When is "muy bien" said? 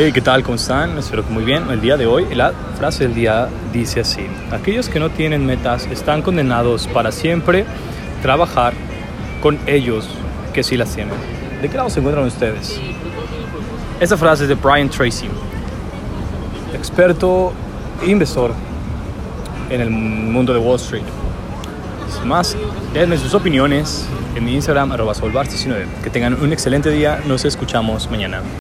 1.32-1.68